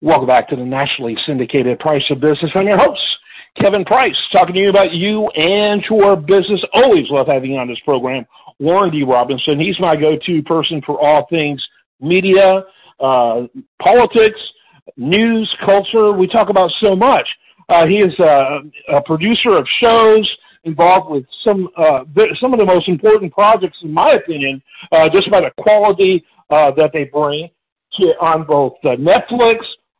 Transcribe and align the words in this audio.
Welcome 0.00 0.28
back 0.28 0.48
to 0.50 0.54
the 0.54 0.64
nationally 0.64 1.16
syndicated 1.26 1.80
Price 1.80 2.04
of 2.10 2.20
Business. 2.20 2.52
I'm 2.54 2.68
your 2.68 2.78
host, 2.78 3.00
Kevin 3.60 3.84
Price, 3.84 4.14
talking 4.30 4.54
to 4.54 4.60
you 4.60 4.70
about 4.70 4.92
you 4.92 5.26
and 5.30 5.82
your 5.90 6.14
business. 6.14 6.62
Always 6.72 7.06
love 7.10 7.26
having 7.26 7.50
you 7.50 7.58
on 7.58 7.66
this 7.66 7.80
program. 7.84 8.24
Warren 8.60 8.92
D. 8.92 9.02
Robinson, 9.02 9.58
he's 9.58 9.78
my 9.80 9.96
go-to 9.96 10.40
person 10.44 10.80
for 10.86 11.00
all 11.00 11.26
things 11.28 11.60
media, 12.00 12.62
uh, 13.00 13.48
politics, 13.82 14.38
news, 14.96 15.52
culture. 15.66 16.12
We 16.12 16.28
talk 16.28 16.48
about 16.48 16.70
so 16.78 16.94
much. 16.94 17.26
Uh, 17.68 17.84
he 17.86 17.96
is 17.96 18.16
a, 18.20 18.60
a, 18.90 19.02
producer 19.02 19.56
of 19.56 19.66
shows 19.80 20.30
involved 20.62 21.10
with 21.10 21.24
some 21.42 21.68
uh, 21.76 22.04
some 22.40 22.52
of 22.52 22.60
the 22.60 22.64
most 22.64 22.86
important 22.86 23.32
projects, 23.32 23.78
in 23.82 23.92
my 23.92 24.12
opinion, 24.12 24.62
uh, 24.92 25.08
just 25.12 25.28
by 25.28 25.40
the 25.40 25.50
quality 25.60 26.24
uh, 26.50 26.70
that 26.76 26.90
they 26.92 27.02
bring 27.02 27.48
to, 27.94 28.04
on 28.20 28.44
both 28.44 28.74
uh, 28.84 28.90
Netflix, 28.90 29.58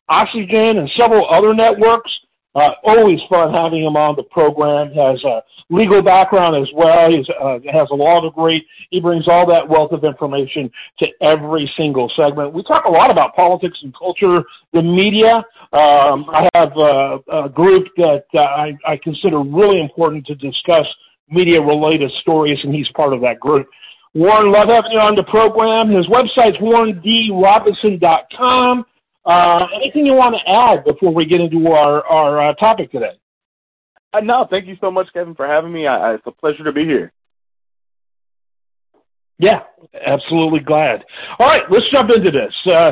Oxygen, 0.09 0.79
and 0.79 0.89
several 0.97 1.29
other 1.29 1.53
networks. 1.53 2.11
Uh, 2.55 2.71
always 2.83 3.19
fun 3.29 3.53
having 3.53 3.83
him 3.83 3.95
on 3.95 4.15
the 4.15 4.23
program. 4.23 4.91
Has 4.93 5.23
a 5.23 5.43
legal 5.69 6.01
background 6.01 6.55
as 6.55 6.67
well. 6.73 7.07
He 7.09 7.23
uh, 7.39 7.59
has 7.71 7.87
a 7.91 7.95
law 7.95 8.21
degree. 8.21 8.65
He 8.89 8.99
brings 8.99 9.27
all 9.27 9.45
that 9.47 9.69
wealth 9.69 9.91
of 9.91 10.03
information 10.03 10.71
to 10.97 11.05
every 11.21 11.71
single 11.77 12.11
segment. 12.15 12.53
We 12.53 12.63
talk 12.63 12.85
a 12.85 12.89
lot 12.89 13.11
about 13.11 13.35
politics 13.35 13.77
and 13.83 13.95
culture, 13.95 14.41
the 14.73 14.81
media. 14.81 15.43
Um, 15.73 16.25
I 16.33 16.49
have 16.55 16.75
a, 16.75 17.19
a 17.31 17.49
group 17.49 17.89
that 17.97 18.23
uh, 18.33 18.39
I, 18.39 18.75
I 18.85 18.97
consider 19.03 19.43
really 19.43 19.79
important 19.79 20.25
to 20.25 20.33
discuss 20.35 20.87
media-related 21.29 22.11
stories, 22.21 22.57
and 22.63 22.73
he's 22.73 22.89
part 22.95 23.13
of 23.13 23.21
that 23.21 23.39
group. 23.39 23.67
Warren, 24.15 24.51
love 24.51 24.69
having 24.69 24.93
you 24.93 24.99
on 24.99 25.13
the 25.15 25.21
program. 25.23 25.91
His 25.91 26.07
website's 26.07 26.57
warrendrobinson.com. 26.57 28.85
Uh, 29.29 29.67
anything 29.75 30.07
you 30.07 30.13
want 30.13 30.35
to 30.35 30.51
add 30.51 30.83
before 30.83 31.13
we 31.13 31.23
get 31.23 31.39
into 31.39 31.67
our, 31.67 32.03
our 32.07 32.49
uh, 32.49 32.53
topic 32.55 32.91
today? 32.91 33.11
Uh, 34.11 34.21
no, 34.21 34.47
thank 34.49 34.65
you 34.65 34.75
so 34.81 34.89
much, 34.89 35.07
Kevin, 35.13 35.35
for 35.35 35.45
having 35.45 35.71
me. 35.71 35.85
I, 35.85 35.97
I, 35.97 36.13
it's 36.15 36.23
a 36.25 36.31
pleasure 36.31 36.63
to 36.63 36.71
be 36.71 36.83
here. 36.83 37.11
Yeah, 39.37 39.59
absolutely 40.03 40.61
glad. 40.61 41.05
All 41.37 41.45
right, 41.45 41.61
let's 41.69 41.85
jump 41.91 42.09
into 42.09 42.31
this. 42.31 42.53
Uh, 42.65 42.91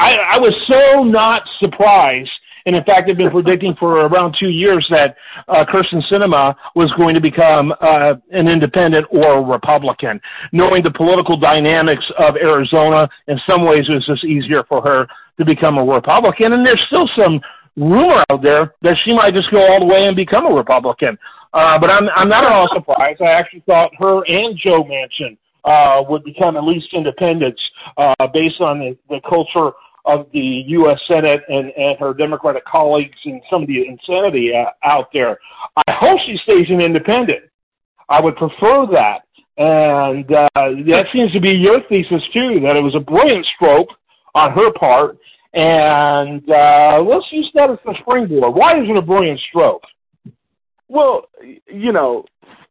I, 0.00 0.12
I 0.32 0.38
was 0.38 0.54
so 0.66 1.04
not 1.04 1.42
surprised 1.60 2.30
and 2.68 2.76
in 2.76 2.84
fact, 2.84 3.06
they've 3.06 3.16
been 3.16 3.30
predicting 3.30 3.74
for 3.80 4.04
around 4.04 4.36
two 4.38 4.50
years 4.50 4.86
that 4.90 5.16
uh, 5.48 5.64
Kyrsten 5.64 6.02
Sinema 6.12 6.54
was 6.74 6.92
going 6.98 7.14
to 7.14 7.20
become 7.20 7.72
uh, 7.80 8.12
an 8.30 8.46
independent 8.46 9.06
or 9.10 9.38
a 9.38 9.42
Republican. 9.42 10.20
Knowing 10.52 10.82
the 10.82 10.90
political 10.90 11.38
dynamics 11.38 12.04
of 12.18 12.36
Arizona, 12.36 13.08
in 13.26 13.40
some 13.46 13.64
ways, 13.64 13.86
it 13.88 13.94
was 13.94 14.04
just 14.04 14.22
easier 14.22 14.64
for 14.68 14.82
her 14.82 15.06
to 15.38 15.46
become 15.46 15.78
a 15.78 15.82
Republican. 15.82 16.52
And 16.52 16.66
there's 16.66 16.82
still 16.88 17.08
some 17.16 17.40
rumor 17.74 18.22
out 18.28 18.42
there 18.42 18.74
that 18.82 18.98
she 19.02 19.14
might 19.14 19.32
just 19.32 19.50
go 19.50 19.66
all 19.66 19.80
the 19.80 19.86
way 19.86 20.04
and 20.04 20.14
become 20.14 20.44
a 20.44 20.52
Republican. 20.52 21.16
Uh, 21.54 21.78
but 21.78 21.88
I'm 21.88 22.06
I'm 22.14 22.28
not 22.28 22.44
at 22.44 22.52
all 22.52 22.68
surprised. 22.74 23.22
I 23.22 23.30
actually 23.30 23.62
thought 23.64 23.92
her 23.98 24.26
and 24.26 24.58
Joe 24.58 24.84
Manchin 24.84 25.38
uh, 25.64 26.02
would 26.06 26.22
become 26.22 26.58
at 26.58 26.64
least 26.64 26.88
independents 26.92 27.62
uh, 27.96 28.14
based 28.34 28.60
on 28.60 28.78
the, 28.78 28.98
the 29.08 29.20
culture 29.26 29.72
of 30.08 30.26
the 30.32 30.64
U.S. 30.68 30.98
Senate 31.06 31.42
and, 31.48 31.70
and 31.76 31.98
her 32.00 32.14
Democratic 32.14 32.64
colleagues 32.64 33.18
and 33.26 33.42
some 33.50 33.62
of 33.62 33.68
the 33.68 33.86
insanity 33.86 34.50
uh, 34.56 34.70
out 34.82 35.08
there. 35.12 35.38
I 35.86 35.92
hope 35.92 36.18
she 36.26 36.38
stays 36.42 36.66
an 36.70 36.80
independent. 36.80 37.42
I 38.08 38.20
would 38.20 38.34
prefer 38.36 38.86
that. 38.92 39.20
And 39.58 40.24
uh, 40.32 40.48
that 40.54 41.06
seems 41.12 41.30
to 41.32 41.40
be 41.40 41.50
your 41.50 41.80
thesis, 41.88 42.22
too, 42.32 42.58
that 42.62 42.76
it 42.76 42.82
was 42.82 42.94
a 42.94 43.00
brilliant 43.00 43.46
stroke 43.54 43.88
on 44.34 44.52
her 44.52 44.72
part. 44.72 45.18
And 45.52 46.42
uh, 46.48 47.02
let's 47.02 47.26
use 47.30 47.50
that 47.54 47.70
as 47.70 47.78
the 47.84 47.94
springboard. 48.00 48.54
Why 48.54 48.80
is 48.80 48.88
it 48.88 48.96
a 48.96 49.02
brilliant 49.02 49.40
stroke? 49.50 49.82
Well, 50.88 51.26
you 51.66 51.92
know, 51.92 52.24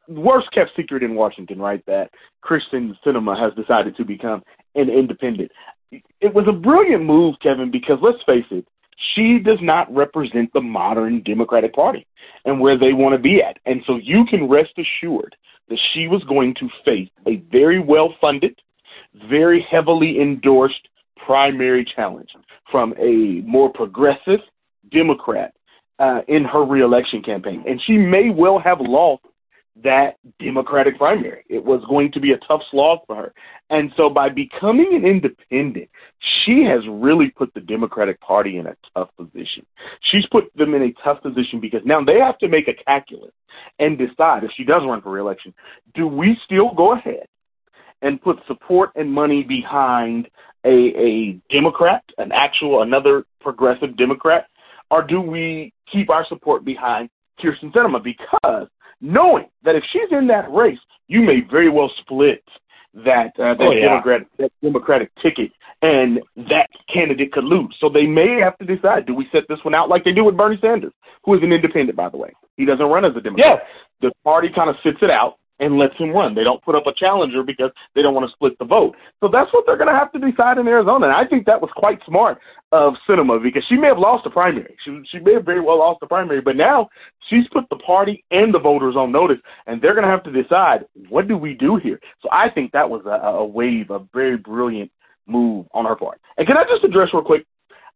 worst 0.07 0.51
kept 0.53 0.71
secret 0.75 1.03
in 1.03 1.13
Washington, 1.13 1.59
right? 1.59 1.85
That 1.85 2.09
Kyrsten 2.43 2.93
Sinema 3.05 3.37
has 3.39 3.53
decided 3.53 3.95
to 3.97 4.05
become 4.05 4.41
an 4.73 4.89
independent 4.89 5.51
it 5.91 6.33
was 6.33 6.45
a 6.47 6.51
brilliant 6.51 7.03
move, 7.03 7.35
Kevin, 7.41 7.71
because 7.71 7.97
let's 8.01 8.23
face 8.25 8.45
it, 8.51 8.67
she 9.15 9.39
does 9.39 9.59
not 9.61 9.93
represent 9.93 10.51
the 10.53 10.61
modern 10.61 11.21
Democratic 11.23 11.73
Party 11.73 12.05
and 12.45 12.59
where 12.59 12.77
they 12.77 12.93
want 12.93 13.13
to 13.13 13.19
be 13.19 13.41
at. 13.41 13.57
And 13.65 13.81
so 13.85 13.97
you 13.97 14.25
can 14.25 14.49
rest 14.49 14.73
assured 14.77 15.35
that 15.69 15.79
she 15.93 16.07
was 16.07 16.23
going 16.23 16.55
to 16.55 16.69
face 16.83 17.09
a 17.27 17.37
very 17.51 17.79
well 17.79 18.13
funded, 18.19 18.59
very 19.29 19.65
heavily 19.69 20.19
endorsed 20.21 20.87
primary 21.25 21.85
challenge 21.95 22.29
from 22.71 22.93
a 22.97 23.41
more 23.47 23.71
progressive 23.71 24.39
Democrat 24.91 25.53
uh, 25.99 26.21
in 26.27 26.43
her 26.43 26.63
reelection 26.63 27.21
campaign. 27.21 27.63
And 27.67 27.81
she 27.85 27.97
may 27.97 28.29
well 28.29 28.59
have 28.59 28.79
lost 28.79 29.23
that 29.83 30.17
Democratic 30.39 30.97
primary. 30.97 31.43
It 31.49 31.63
was 31.63 31.81
going 31.87 32.11
to 32.13 32.19
be 32.19 32.31
a 32.31 32.37
tough 32.47 32.61
slog 32.71 32.99
for 33.05 33.15
her. 33.15 33.33
And 33.69 33.91
so 33.95 34.09
by 34.09 34.29
becoming 34.29 34.95
an 34.95 35.05
independent, 35.05 35.89
she 36.43 36.63
has 36.63 36.81
really 36.89 37.29
put 37.29 37.53
the 37.53 37.61
Democratic 37.61 38.19
Party 38.21 38.57
in 38.57 38.67
a 38.67 38.75
tough 38.93 39.09
position. 39.17 39.65
She's 40.11 40.25
put 40.31 40.45
them 40.55 40.73
in 40.73 40.83
a 40.83 40.93
tough 41.03 41.21
position 41.21 41.59
because 41.59 41.81
now 41.85 42.03
they 42.03 42.19
have 42.19 42.37
to 42.39 42.47
make 42.47 42.67
a 42.67 42.83
calculus 42.85 43.31
and 43.79 43.97
decide 43.97 44.43
if 44.43 44.51
she 44.55 44.63
does 44.63 44.83
run 44.85 45.01
for 45.01 45.11
reelection, 45.11 45.53
do 45.93 46.07
we 46.07 46.37
still 46.45 46.73
go 46.73 46.93
ahead 46.93 47.27
and 48.01 48.21
put 48.21 48.37
support 48.47 48.91
and 48.95 49.11
money 49.11 49.43
behind 49.43 50.27
a, 50.65 50.69
a 50.69 51.39
Democrat, 51.51 52.03
an 52.17 52.31
actual, 52.31 52.81
another 52.81 53.25
progressive 53.41 53.97
Democrat, 53.97 54.47
or 54.91 55.03
do 55.03 55.19
we 55.21 55.73
keep 55.91 56.09
our 56.09 56.25
support 56.27 56.63
behind 56.63 57.09
Kyrsten 57.41 57.71
Sinema? 57.73 58.03
Because 58.03 58.67
knowing 59.01 59.45
that 59.63 59.75
if 59.75 59.83
she's 59.91 60.11
in 60.11 60.27
that 60.27 60.51
race, 60.51 60.79
you 61.07 61.21
may 61.21 61.41
very 61.49 61.69
well 61.69 61.91
split 62.01 62.43
that 63.05 63.31
uh, 63.39 63.53
that, 63.53 63.61
oh, 63.61 63.71
yeah. 63.71 63.89
Democratic, 63.89 64.27
that 64.37 64.51
Democratic 64.61 65.11
ticket, 65.21 65.51
and 65.81 66.19
that 66.49 66.67
candidate 66.91 67.31
could 67.31 67.43
lose. 67.43 67.75
So 67.79 67.89
they 67.89 68.05
may 68.05 68.39
have 68.41 68.57
to 68.57 68.65
decide: 68.65 69.05
do 69.05 69.13
we 69.13 69.27
set 69.31 69.43
this 69.47 69.59
one 69.63 69.75
out 69.75 69.89
like 69.89 70.03
they 70.03 70.13
do 70.13 70.23
with 70.23 70.37
Bernie 70.37 70.57
Sanders, 70.61 70.93
who 71.23 71.35
is 71.35 71.43
an 71.43 71.53
independent, 71.53 71.95
by 71.95 72.09
the 72.09 72.17
way? 72.17 72.33
He 72.55 72.65
doesn't 72.65 72.85
run 72.85 73.05
as 73.05 73.15
a 73.15 73.21
Democrat. 73.21 73.59
Yeah. 74.01 74.09
The 74.09 74.11
party 74.23 74.49
kind 74.53 74.69
of 74.69 74.75
sits 74.83 74.97
it 75.01 75.11
out, 75.11 75.37
and 75.59 75.77
lets 75.77 75.95
him 75.97 76.11
run. 76.11 76.35
They 76.35 76.43
don't 76.43 76.63
put 76.63 76.75
up 76.75 76.87
a 76.87 76.93
challenger 76.93 77.43
because 77.43 77.71
they 77.95 78.01
don't 78.01 78.13
want 78.13 78.29
to 78.29 78.33
split 78.33 78.57
the 78.59 78.65
vote. 78.65 78.95
So 79.19 79.29
that's 79.31 79.51
what 79.53 79.65
they're 79.65 79.77
going 79.77 79.91
to 79.91 79.97
have 79.97 80.11
to 80.11 80.19
decide 80.19 80.57
in 80.57 80.67
Arizona. 80.67 81.07
And 81.07 81.15
I 81.15 81.25
think 81.25 81.45
that 81.45 81.61
was 81.61 81.71
quite 81.75 81.99
smart 82.05 82.39
of 82.71 82.93
Sinema 83.07 83.41
because 83.41 83.63
she 83.67 83.75
may 83.75 83.87
have 83.87 83.97
lost 83.97 84.23
the 84.23 84.29
primary. 84.29 84.75
She, 84.83 85.01
she 85.11 85.19
may 85.19 85.33
have 85.33 85.45
very 85.45 85.61
well 85.61 85.79
lost 85.79 85.99
the 85.99 86.07
primary, 86.07 86.41
but 86.41 86.55
now 86.55 86.89
she's 87.29 87.47
put 87.51 87.67
the 87.69 87.77
party 87.77 88.23
and 88.31 88.53
the 88.53 88.59
voters 88.59 88.95
on 88.95 89.11
notice, 89.11 89.39
and 89.65 89.81
they're 89.81 89.93
going 89.93 90.05
to 90.05 90.11
have 90.11 90.23
to 90.23 90.31
decide 90.31 90.85
what 91.09 91.27
do 91.27 91.37
we 91.37 91.53
do 91.53 91.77
here. 91.77 91.99
So 92.21 92.29
I 92.31 92.49
think 92.49 92.71
that 92.71 92.89
was 92.89 93.03
a, 93.05 93.27
a 93.27 93.45
wave, 93.45 93.89
a 93.89 93.99
very 94.13 94.37
brilliant 94.37 94.91
move 95.25 95.65
on 95.73 95.85
her 95.85 95.95
part. 95.95 96.19
And 96.37 96.47
can 96.47 96.57
I 96.57 96.63
just 96.63 96.83
address 96.83 97.09
real 97.13 97.23
quick 97.23 97.45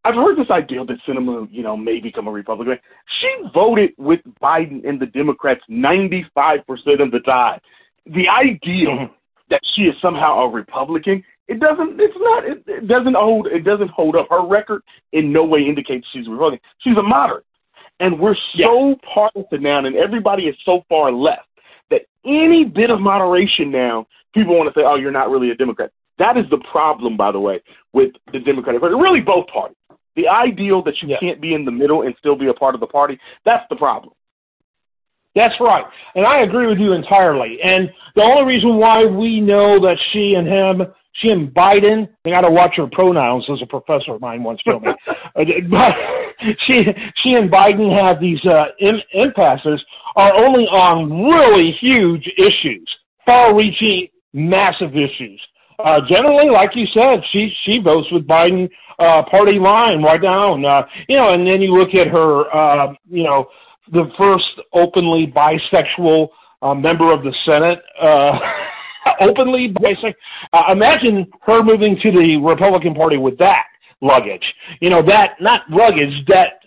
I've 0.03 0.15
heard 0.15 0.37
this 0.37 0.49
idea 0.49 0.83
that 0.83 0.97
Sinema, 1.07 1.47
you 1.51 1.61
know, 1.61 1.77
may 1.77 1.99
become 1.99 2.27
a 2.27 2.31
Republican. 2.31 2.79
She 3.19 3.29
voted 3.53 3.91
with 3.97 4.19
Biden 4.41 4.87
and 4.87 4.99
the 4.99 5.05
Democrats 5.05 5.61
95% 5.69 6.61
of 6.99 7.11
the 7.11 7.19
time. 7.25 7.59
The 8.07 8.27
idea 8.27 8.87
mm-hmm. 8.87 9.13
that 9.51 9.61
she 9.75 9.83
is 9.83 9.95
somehow 10.01 10.39
a 10.39 10.49
Republican, 10.49 11.23
it 11.47 11.59
doesn't, 11.59 11.99
it's 11.99 12.15
not, 12.17 12.45
it, 12.45 12.63
it 12.65 12.87
doesn't 12.87 13.15
hold, 13.15 13.47
it 13.47 13.63
doesn't 13.63 13.91
hold 13.91 14.15
up. 14.15 14.27
Her 14.29 14.45
record 14.47 14.81
in 15.13 15.31
no 15.31 15.45
way 15.45 15.61
indicates 15.61 16.07
she's 16.11 16.27
a 16.27 16.31
Republican. 16.31 16.61
She's 16.79 16.97
a 16.97 17.03
moderate. 17.03 17.45
And 17.99 18.19
we're 18.19 18.35
so 18.57 18.89
yeah. 18.89 18.95
partisan 19.13 19.61
now, 19.61 19.85
and 19.85 19.95
everybody 19.95 20.43
is 20.43 20.55
so 20.65 20.83
far 20.89 21.11
left 21.11 21.47
that 21.91 22.01
any 22.25 22.65
bit 22.65 22.89
of 22.89 22.99
moderation 22.99 23.69
now, 23.69 24.07
people 24.33 24.57
want 24.57 24.73
to 24.73 24.79
say, 24.79 24.83
oh, 24.83 24.95
you're 24.95 25.11
not 25.11 25.29
really 25.29 25.51
a 25.51 25.55
Democrat. 25.55 25.91
That 26.17 26.37
is 26.37 26.45
the 26.49 26.57
problem, 26.71 27.17
by 27.17 27.31
the 27.31 27.39
way, 27.39 27.61
with 27.93 28.11
the 28.31 28.39
Democratic 28.39 28.81
Party. 28.81 28.95
Really, 28.95 29.21
both 29.21 29.47
parties. 29.47 29.77
The 30.15 30.27
ideal 30.27 30.83
that 30.83 31.01
you 31.01 31.09
yeah. 31.09 31.17
can't 31.19 31.41
be 31.41 31.53
in 31.53 31.65
the 31.65 31.71
middle 31.71 32.01
and 32.01 32.13
still 32.19 32.35
be 32.35 32.47
a 32.47 32.53
part 32.53 32.75
of 32.75 32.81
the 32.81 32.87
party, 32.87 33.19
that's 33.45 33.65
the 33.69 33.75
problem. 33.75 34.13
That's 35.35 35.55
right. 35.59 35.85
And 36.15 36.25
I 36.25 36.41
agree 36.41 36.67
with 36.67 36.77
you 36.77 36.93
entirely. 36.93 37.59
And 37.63 37.89
the 38.15 38.21
only 38.21 38.43
reason 38.43 38.77
why 38.77 39.05
we 39.05 39.39
know 39.39 39.79
that 39.79 39.97
she 40.11 40.33
and 40.33 40.45
him, 40.47 40.93
she 41.13 41.29
and 41.29 41.49
Biden, 41.53 42.09
I 42.25 42.29
got 42.29 42.41
to 42.41 42.51
watch 42.51 42.73
her 42.75 42.87
pronouns 42.91 43.45
as 43.49 43.61
a 43.61 43.65
professor 43.65 44.15
of 44.15 44.21
mine 44.21 44.43
once 44.43 44.61
told 44.63 44.83
me. 44.83 44.91
Uh, 45.33 45.45
but 45.69 45.93
she, 46.67 46.83
she 47.23 47.33
and 47.35 47.49
Biden 47.49 47.89
have 47.97 48.19
these 48.19 48.43
uh, 48.45 48.65
impasses 49.13 49.81
are 50.17 50.33
only 50.35 50.65
on 50.65 51.23
really 51.23 51.71
huge 51.79 52.29
issues, 52.37 52.89
far 53.25 53.55
reaching, 53.55 54.09
massive 54.33 54.93
issues. 54.93 55.39
Uh, 55.83 56.01
generally, 56.07 56.49
like 56.49 56.75
you 56.75 56.85
said, 56.93 57.21
she 57.31 57.53
she 57.63 57.79
votes 57.79 58.07
with 58.11 58.27
Biden 58.27 58.69
uh, 58.99 59.23
party 59.29 59.59
line 59.59 60.03
right 60.03 60.21
down. 60.21 60.65
Uh, 60.65 60.83
you 61.07 61.17
know, 61.17 61.33
and 61.33 61.45
then 61.45 61.61
you 61.61 61.73
look 61.73 61.93
at 61.95 62.07
her, 62.07 62.53
uh, 62.55 62.93
you 63.09 63.23
know, 63.23 63.47
the 63.91 64.09
first 64.17 64.45
openly 64.73 65.31
bisexual 65.35 66.29
uh, 66.61 66.73
member 66.73 67.11
of 67.11 67.23
the 67.23 67.33
Senate. 67.45 67.79
Uh, 68.01 68.37
openly 69.21 69.73
bisexual. 69.73 70.13
Uh, 70.53 70.71
imagine 70.71 71.27
her 71.41 71.63
moving 71.63 71.97
to 72.01 72.11
the 72.11 72.37
Republican 72.37 72.93
Party 72.93 73.17
with 73.17 73.37
that. 73.39 73.65
luggage. 74.01 74.43
You 74.79 74.89
know, 74.89 75.05
that, 75.05 75.39
not 75.39 75.61
luggage, 75.69 76.25
that 76.27 76.60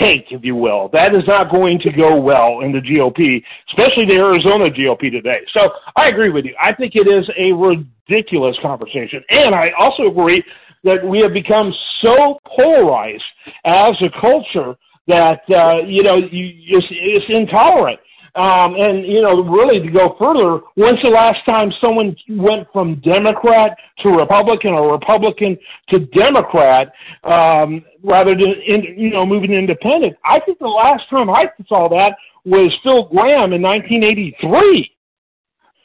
take, 0.00 0.26
if 0.30 0.44
you 0.44 0.56
will. 0.56 0.88
That 0.92 1.14
is 1.14 1.24
not 1.26 1.50
going 1.50 1.78
to 1.80 1.92
go 1.92 2.20
well 2.20 2.60
in 2.60 2.72
the 2.72 2.80
GOP, 2.80 3.42
especially 3.68 4.06
the 4.06 4.14
Arizona 4.14 4.70
GOP 4.70 5.10
today. 5.10 5.40
So 5.52 5.70
I 5.96 6.08
agree 6.08 6.30
with 6.30 6.44
you. 6.44 6.54
I 6.60 6.74
think 6.74 6.94
it 6.94 7.08
is 7.08 7.28
a 7.36 7.52
ridiculous 7.52 8.56
conversation. 8.62 9.22
And 9.30 9.54
I 9.54 9.70
also 9.78 10.06
agree 10.06 10.42
that 10.84 11.04
we 11.04 11.20
have 11.20 11.32
become 11.32 11.72
so 12.00 12.38
polarized 12.46 13.22
as 13.64 13.94
a 14.00 14.20
culture 14.20 14.76
that, 15.06 15.40
uh, 15.50 15.86
you 15.86 16.02
know, 16.02 16.16
you, 16.16 16.78
it's, 16.78 16.86
it's 16.90 17.26
intolerant. 17.28 17.98
Um, 18.38 18.76
and 18.76 19.04
you 19.04 19.20
know, 19.20 19.42
really 19.42 19.80
to 19.80 19.90
go 19.90 20.14
further, 20.16 20.64
when's 20.76 21.02
the 21.02 21.08
last 21.08 21.44
time 21.44 21.72
someone 21.80 22.14
went 22.28 22.68
from 22.72 23.00
Democrat 23.00 23.76
to 23.98 24.10
Republican 24.10 24.74
or 24.74 24.92
Republican 24.92 25.58
to 25.88 25.98
Democrat 26.14 26.92
um, 27.24 27.84
rather 28.04 28.36
than 28.36 28.54
in, 28.64 28.94
you 28.96 29.10
know 29.10 29.26
moving 29.26 29.52
independent? 29.52 30.16
I 30.24 30.38
think 30.38 30.60
the 30.60 30.68
last 30.68 31.02
time 31.10 31.28
I 31.28 31.46
saw 31.66 31.88
that 31.88 32.12
was 32.44 32.72
Phil 32.84 33.08
Gramm 33.08 33.52
in 33.52 33.60
1983. 33.60 34.88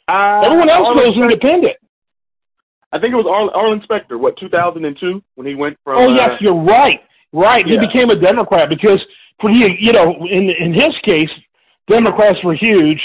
Uh, 0.07 0.41
Everyone 0.45 0.69
else 0.69 0.87
Arlen 0.89 1.05
goes 1.05 1.17
independent. 1.17 1.77
I 2.91 2.99
think 2.99 3.13
it 3.13 3.17
was 3.17 3.25
Arlen, 3.25 3.49
Arlen 3.55 3.81
Specter, 3.83 4.19
what 4.19 4.37
2002 4.37 5.23
when 5.33 5.47
he 5.47 5.55
went 5.55 5.75
from. 5.83 5.97
Oh 5.97 6.13
yes, 6.13 6.33
uh, 6.33 6.37
you're 6.39 6.63
right. 6.63 6.99
Right, 7.31 7.65
yeah. 7.65 7.81
he 7.81 7.87
became 7.87 8.11
a 8.11 8.15
Democrat 8.15 8.69
because 8.69 9.01
for 9.41 9.49
he, 9.49 9.75
you 9.79 9.91
know, 9.91 10.27
in 10.29 10.51
in 10.51 10.71
his 10.71 10.93
case, 11.03 11.31
Democrats 11.87 12.39
were 12.43 12.55
huge. 12.55 13.01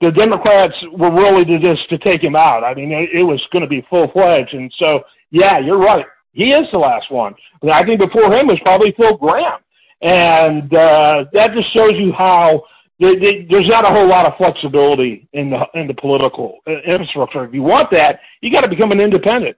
The 0.00 0.10
Democrats 0.12 0.74
were 0.92 1.12
really 1.12 1.44
to 1.44 1.58
just 1.58 1.88
to 1.90 1.98
take 1.98 2.22
him 2.22 2.36
out. 2.36 2.62
I 2.62 2.74
mean, 2.74 2.92
it, 2.92 3.10
it 3.12 3.22
was 3.22 3.42
going 3.52 3.62
to 3.62 3.68
be 3.68 3.84
full 3.90 4.10
fledged, 4.12 4.54
and 4.54 4.72
so 4.78 5.00
yeah, 5.30 5.58
you're 5.58 5.78
right. 5.78 6.04
He 6.32 6.50
is 6.50 6.66
the 6.70 6.78
last 6.78 7.10
one. 7.10 7.34
I 7.70 7.84
think 7.84 7.98
before 7.98 8.32
him 8.32 8.46
was 8.46 8.58
probably 8.62 8.94
Phil 8.96 9.16
Gramm, 9.16 9.58
and 10.02 10.72
uh, 10.72 11.24
that 11.32 11.52
just 11.54 11.72
shows 11.74 11.94
you 11.96 12.12
how 12.12 12.62
there, 13.00 13.18
there, 13.18 13.44
there's 13.48 13.68
not 13.68 13.84
a 13.84 13.88
whole 13.88 14.08
lot 14.08 14.26
of 14.26 14.36
flexibility 14.36 15.28
in 15.32 15.50
the 15.50 15.64
in 15.74 15.88
the 15.88 15.94
political 15.94 16.58
uh, 16.66 16.80
infrastructure. 16.86 17.44
If 17.44 17.54
you 17.54 17.62
want 17.62 17.90
that, 17.90 18.20
you 18.40 18.52
got 18.52 18.60
to 18.60 18.68
become 18.68 18.92
an 18.92 19.00
independent. 19.00 19.56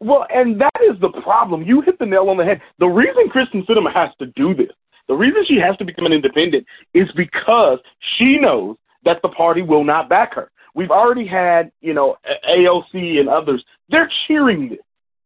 Well, 0.00 0.26
and 0.34 0.60
that 0.60 0.80
is 0.82 1.00
the 1.00 1.10
problem. 1.22 1.62
You 1.62 1.80
hit 1.80 1.98
the 1.98 2.06
nail 2.06 2.28
on 2.28 2.36
the 2.36 2.44
head. 2.44 2.60
The 2.80 2.86
reason 2.86 3.28
Kyrsten 3.32 3.64
Sinema 3.66 3.94
has 3.94 4.10
to 4.18 4.26
do 4.26 4.52
this 4.52 4.72
the 5.12 5.18
reason 5.18 5.44
she 5.46 5.58
has 5.58 5.76
to 5.76 5.84
become 5.84 6.06
an 6.06 6.12
independent 6.14 6.66
is 6.94 7.06
because 7.14 7.78
she 8.16 8.38
knows 8.38 8.76
that 9.04 9.20
the 9.20 9.28
party 9.28 9.60
will 9.60 9.84
not 9.84 10.08
back 10.08 10.32
her. 10.32 10.50
We've 10.74 10.90
already 10.90 11.26
had, 11.26 11.70
you 11.82 11.92
know, 11.92 12.16
AOC 12.48 13.20
and 13.20 13.28
others. 13.28 13.62
They're 13.90 14.10
cheering 14.26 14.70
this. 14.70 14.78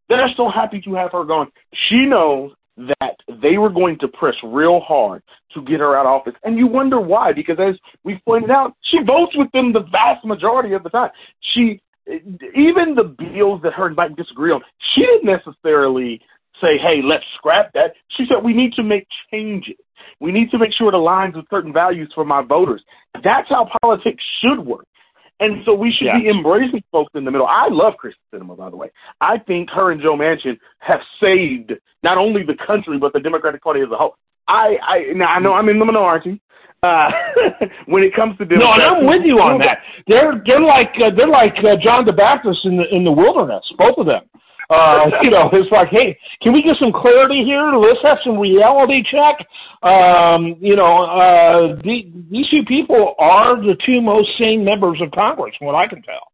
They're 0.09 0.29
so 0.37 0.51
happy 0.51 0.81
to 0.81 0.95
have 0.95 1.13
her 1.13 1.23
gone. 1.23 1.53
She 1.89 2.05
knows 2.05 2.51
that 2.77 3.15
they 3.41 3.59
were 3.59 3.71
going 3.71 3.97
to 4.01 4.09
press 4.09 4.35
real 4.43 4.81
hard 4.81 5.23
to 5.55 5.63
get 5.63 5.79
her 5.79 5.97
out 5.97 6.07
of 6.07 6.21
office. 6.21 6.35
And 6.43 6.59
you 6.59 6.67
wonder 6.67 7.01
why, 7.01 7.33
because 7.33 7.59
as 7.61 7.77
we 8.03 8.21
pointed 8.27 8.51
out, 8.51 8.75
she 8.91 8.99
votes 9.07 9.37
with 9.37 9.53
them 9.53 9.73
the 9.73 9.87
vast 9.93 10.25
majority 10.25 10.75
of 10.75 10.83
the 10.83 10.91
time. 10.91 11.11
She 11.55 11.81
even 12.57 12.97
the 12.97 13.15
bills 13.19 13.61
that 13.63 13.73
her 13.75 13.87
and 13.87 13.97
Biden 13.97 14.17
disagree 14.17 14.51
on, 14.51 14.63
she 14.95 15.03
didn't 15.03 15.27
necessarily 15.27 16.21
say, 16.61 16.79
hey, 16.79 17.01
let's 17.03 17.25
scrap 17.37 17.73
that. 17.75 17.93
She 18.17 18.25
said, 18.29 18.43
we 18.43 18.53
need 18.53 18.73
to 18.75 18.83
make 18.83 19.07
changes. 19.31 19.77
We 20.21 20.33
need 20.33 20.51
to 20.51 20.59
make 20.59 20.73
sure 20.73 20.89
it 20.89 20.95
aligns 20.95 21.37
with 21.37 21.47
certain 21.51 21.73
values 21.73 22.11
for 22.15 22.25
my 22.25 22.43
voters. 22.43 22.83
That's 23.23 23.49
how 23.49 23.69
politics 23.83 24.23
should 24.41 24.65
work. 24.65 24.87
And 25.39 25.63
so 25.67 25.75
we 25.75 25.93
should 25.93 26.09
be 26.17 26.31
embracing 26.31 26.83
folks 26.91 27.13
in 27.15 27.25
the 27.27 27.31
middle. 27.31 27.47
I 27.47 27.69
love 27.71 27.95
Kyrsten 28.03 28.41
Sinema, 28.41 28.57
by 28.57 28.71
the 28.71 28.77
way. 28.77 28.91
I 29.21 29.39
think 29.39 29.69
her 29.71 29.93
and 29.93 30.01
Joe 30.01 30.17
Manchin 30.17 30.59
have 30.79 31.01
saved 31.21 31.73
not 32.03 32.17
only 32.17 32.43
the 32.43 32.57
country 32.67 32.99
but 32.99 33.13
the 33.13 33.21
Democratic 33.21 33.63
Party 33.63 33.81
as 33.83 33.89
a 33.93 33.97
whole. 33.97 34.17
I 34.49 34.77
I 34.83 35.13
now 35.15 35.27
I 35.27 35.39
know 35.41 35.53
I'm 35.53 35.69
in 35.69 35.79
the 35.79 35.85
minority 35.85 36.41
uh, 36.83 37.11
when 37.87 38.03
it 38.03 38.15
comes 38.15 38.39
to 38.39 38.45
Democrats. 38.47 38.83
No, 38.83 38.97
and 38.97 38.97
I'm 38.97 39.07
with 39.07 39.27
you 39.27 39.41
on 39.41 39.59
that. 39.61 39.79
They're 40.07 40.43
they're 40.47 40.61
like 40.61 40.95
uh, 41.05 41.11
they're 41.15 41.29
like 41.29 41.57
uh, 41.59 41.77
John 41.83 42.07
the 42.07 42.13
Baptist 42.13 42.61
in 42.65 42.77
the 42.77 42.85
in 42.95 43.05
the 43.05 43.13
wilderness, 43.13 43.65
both 43.77 43.99
of 43.99 44.07
them. 44.07 44.23
Uh, 44.71 45.11
you 45.23 45.31
know, 45.31 45.49
it's 45.53 45.71
like, 45.71 45.89
hey, 45.89 46.19
can 46.43 46.53
we 46.53 46.63
get 46.63 46.77
some 46.79 46.93
clarity 46.93 47.45
here? 47.45 47.73
Let's 47.73 48.01
have 48.03 48.19
some 48.25 48.39
reality 48.39 49.03
check. 49.03 49.47
Um, 49.83 50.57
you 50.61 50.77
know, 50.77 51.05
uh, 51.05 51.77
the, 51.83 52.13
these 52.31 52.49
two 52.51 52.65
people 52.65 53.15
are 53.19 53.57
the 53.57 53.77
two 53.85 54.01
most 54.01 54.29
sane 54.39 54.65
members 54.65 55.01
of 55.01 55.11
Congress, 55.13 55.55
from 55.59 55.67
what 55.67 55.77
I 55.77 55.87
can 55.87 56.03
tell. 56.03 56.33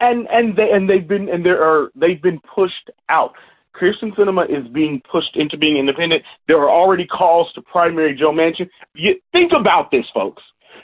And 0.00 0.26
and 0.32 0.56
they 0.56 0.70
and 0.72 0.90
they've 0.90 1.06
been 1.06 1.28
and 1.28 1.46
there 1.46 1.62
are 1.62 1.92
they've 1.94 2.20
been 2.20 2.40
pushed 2.54 2.90
out. 3.08 3.34
Kyrsten 3.80 4.14
Sinema 4.14 4.44
is 4.50 4.66
being 4.72 5.00
pushed 5.10 5.36
into 5.36 5.56
being 5.56 5.76
independent. 5.76 6.22
There 6.46 6.58
are 6.58 6.70
already 6.70 7.06
calls 7.06 7.52
to 7.54 7.62
primary 7.62 8.14
Joe 8.14 8.32
Manchin. 8.32 8.68
You, 8.94 9.14
think 9.32 9.52
about 9.58 9.90
this, 9.90 10.04
folks. 10.12 10.42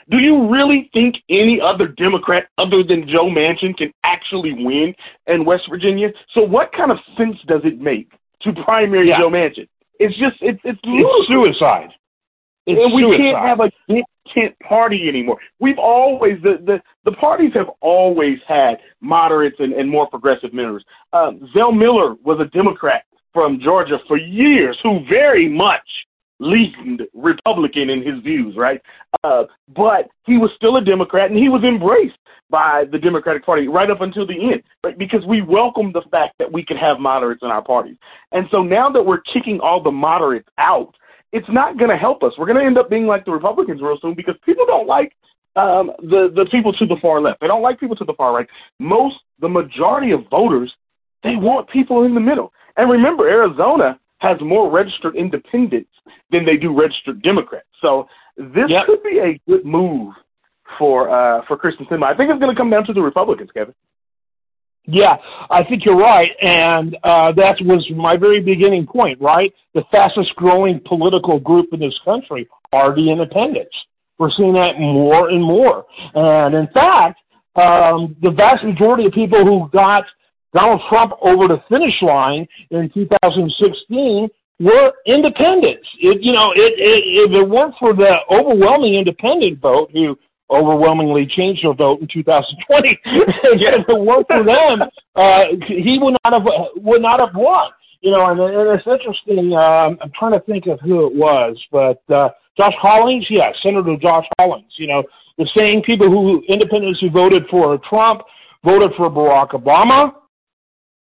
Do 0.09 0.17
you 0.17 0.49
really 0.49 0.89
think 0.93 1.15
any 1.29 1.59
other 1.61 1.87
Democrat 1.87 2.47
other 2.57 2.83
than 2.83 3.07
Joe 3.07 3.29
Manchin 3.29 3.77
can 3.77 3.93
actually 4.03 4.53
win 4.53 4.93
in 5.27 5.45
West 5.45 5.63
Virginia? 5.69 6.09
So 6.33 6.41
what 6.41 6.71
kind 6.73 6.91
of 6.91 6.97
sense 7.17 7.37
does 7.47 7.61
it 7.63 7.79
make 7.79 8.11
to 8.41 8.53
primary 8.63 9.09
yeah. 9.09 9.19
Joe 9.19 9.29
Manchin? 9.29 9.67
It's 9.99 10.17
just 10.17 10.37
it's 10.41 10.59
it's, 10.63 10.79
it's 10.83 11.27
suicide. 11.27 11.89
It's 12.65 12.79
and 12.81 12.93
we 12.93 13.03
suicide. 13.03 13.17
can't 13.17 13.45
have 13.45 13.59
a 13.59 13.71
tent 14.33 14.55
party 14.67 15.07
anymore. 15.09 15.37
We've 15.59 15.77
always 15.77 16.41
the, 16.41 16.57
the 16.65 16.81
the 17.05 17.15
parties 17.17 17.51
have 17.53 17.69
always 17.81 18.39
had 18.47 18.77
moderates 19.01 19.57
and, 19.59 19.73
and 19.73 19.89
more 19.89 20.07
progressive 20.07 20.53
members. 20.53 20.83
Um, 21.13 21.49
Zell 21.53 21.71
Miller 21.71 22.15
was 22.23 22.39
a 22.39 22.45
Democrat 22.55 23.03
from 23.33 23.59
Georgia 23.61 23.99
for 24.07 24.17
years, 24.17 24.77
who 24.81 25.01
very 25.09 25.47
much 25.47 25.87
leaned 26.39 27.03
Republican 27.13 27.89
in 27.89 28.01
his 28.01 28.21
views, 28.23 28.55
right? 28.55 28.81
Uh, 29.23 29.43
but 29.75 30.09
he 30.25 30.37
was 30.37 30.49
still 30.55 30.77
a 30.77 30.83
Democrat, 30.83 31.29
and 31.29 31.39
he 31.39 31.49
was 31.49 31.63
embraced 31.63 32.17
by 32.49 32.85
the 32.91 32.97
Democratic 32.97 33.45
Party 33.45 33.67
right 33.67 33.91
up 33.91 34.01
until 34.01 34.25
the 34.25 34.51
end, 34.51 34.63
right? 34.83 34.97
Because 34.97 35.23
we 35.25 35.41
welcomed 35.41 35.93
the 35.93 36.01
fact 36.11 36.35
that 36.39 36.51
we 36.51 36.65
could 36.65 36.77
have 36.77 36.99
moderates 36.99 37.43
in 37.43 37.49
our 37.49 37.63
parties. 37.63 37.97
And 38.31 38.47
so 38.49 38.63
now 38.63 38.89
that 38.89 39.03
we're 39.03 39.21
kicking 39.21 39.59
all 39.59 39.83
the 39.83 39.91
moderates 39.91 40.47
out, 40.57 40.95
it's 41.31 41.49
not 41.49 41.77
going 41.77 41.91
to 41.91 41.97
help 41.97 42.23
us. 42.23 42.33
We're 42.37 42.47
going 42.47 42.57
to 42.57 42.65
end 42.65 42.77
up 42.77 42.89
being 42.89 43.05
like 43.05 43.25
the 43.25 43.31
Republicans 43.31 43.81
real 43.81 43.99
soon 44.01 44.15
because 44.15 44.35
people 44.45 44.65
don't 44.65 44.87
like 44.87 45.15
um, 45.55 45.91
the 45.99 46.31
the 46.33 46.45
people 46.49 46.73
to 46.73 46.85
the 46.85 46.95
far 47.01 47.21
left. 47.21 47.41
They 47.41 47.47
don't 47.47 47.61
like 47.61 47.79
people 47.79 47.95
to 47.97 48.05
the 48.05 48.13
far 48.13 48.33
right. 48.33 48.47
Most, 48.79 49.17
the 49.39 49.49
majority 49.49 50.11
of 50.11 50.27
voters, 50.29 50.73
they 51.23 51.35
want 51.35 51.69
people 51.69 52.03
in 52.03 52.13
the 52.13 52.19
middle. 52.19 52.51
And 52.77 52.89
remember, 52.89 53.27
Arizona 53.27 53.99
has 54.19 54.37
more 54.41 54.69
registered 54.69 55.15
independents 55.15 55.89
than 56.31 56.45
they 56.45 56.57
do 56.57 56.77
registered 56.77 57.21
Democrats. 57.21 57.67
So 57.81 58.07
this 58.37 58.69
yep. 58.69 58.85
could 58.85 59.03
be 59.03 59.19
a 59.19 59.39
good 59.49 59.65
move 59.65 60.13
for 60.77 61.09
uh, 61.09 61.41
for 61.47 61.57
Kyrsten 61.57 61.87
Sinema. 61.87 62.03
I 62.03 62.15
think 62.15 62.29
it's 62.29 62.39
going 62.39 62.53
to 62.53 62.59
come 62.59 62.69
down 62.69 62.85
to 62.85 62.93
the 62.93 63.01
Republicans, 63.01 63.49
Kevin. 63.53 63.73
Yeah, 64.85 65.17
I 65.51 65.63
think 65.63 65.85
you're 65.85 65.97
right, 65.97 66.31
and 66.41 66.95
uh, 67.03 67.31
that 67.33 67.57
was 67.61 67.85
my 67.95 68.17
very 68.17 68.41
beginning 68.41 68.87
point. 68.87 69.19
Right, 69.21 69.53
the 69.73 69.83
fastest 69.91 70.35
growing 70.35 70.79
political 70.85 71.39
group 71.39 71.67
in 71.73 71.79
this 71.79 71.97
country 72.03 72.47
are 72.71 72.95
the 72.95 73.11
independents. 73.11 73.75
We're 74.17 74.31
seeing 74.31 74.53
that 74.53 74.79
more 74.79 75.29
and 75.29 75.43
more, 75.43 75.85
and 76.15 76.55
in 76.55 76.67
fact, 76.73 77.19
um, 77.55 78.15
the 78.21 78.31
vast 78.31 78.63
majority 78.63 79.05
of 79.05 79.11
people 79.13 79.45
who 79.45 79.69
got 79.71 80.05
Donald 80.53 80.81
Trump 80.89 81.13
over 81.21 81.47
the 81.47 81.61
finish 81.69 82.01
line 82.01 82.47
in 82.71 82.89
2016 82.93 84.29
were 84.59 84.91
independents. 85.05 85.87
It, 85.99 86.21
you 86.21 86.33
know, 86.33 86.51
it, 86.51 86.73
it, 86.77 87.29
if 87.29 87.31
it 87.31 87.49
weren't 87.49 87.75
for 87.79 87.93
the 87.93 88.17
overwhelming 88.29 88.95
independent 88.95 89.59
vote, 89.59 89.89
who 89.93 90.17
overwhelmingly 90.51 91.27
changed 91.27 91.63
their 91.63 91.73
vote 91.73 92.01
in 92.01 92.07
2020, 92.11 92.99
if 93.05 93.85
it 93.87 93.99
weren't 93.99 94.27
for 94.27 94.43
them, 94.43 94.89
uh, 95.15 95.43
he 95.67 95.97
would 96.01 96.17
not 96.25 96.33
have 96.33 96.47
would 96.75 97.01
not 97.01 97.19
have 97.19 97.35
won. 97.35 97.71
You 98.01 98.11
know, 98.11 98.27
and, 98.27 98.39
and 98.39 98.79
it's 98.79 98.87
interesting. 98.87 99.53
Um, 99.53 99.97
I'm 100.01 100.11
trying 100.17 100.31
to 100.31 100.39
think 100.41 100.67
of 100.67 100.79
who 100.81 101.05
it 101.05 101.13
was, 101.13 101.57
but 101.71 102.01
uh, 102.13 102.29
Josh 102.57 102.73
Hawley, 102.81 103.25
yeah, 103.29 103.51
Senator 103.61 103.95
Josh 104.01 104.25
Hollings. 104.37 104.71
You 104.77 104.87
know, 104.87 105.03
the 105.37 105.47
same 105.55 105.81
people 105.81 106.09
who 106.09 106.43
independents 106.47 106.99
who 106.99 107.09
voted 107.09 107.43
for 107.49 107.77
Trump 107.89 108.21
voted 108.63 108.91
for 108.97 109.09
Barack 109.09 109.51
Obama 109.51 110.13